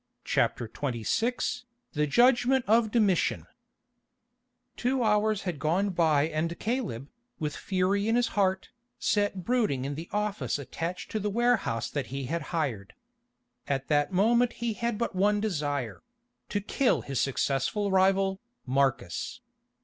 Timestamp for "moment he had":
14.11-14.97